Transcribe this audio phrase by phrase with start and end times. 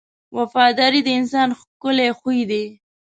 [0.37, 2.63] •وفاداري د انسان ښکلی خوی دی.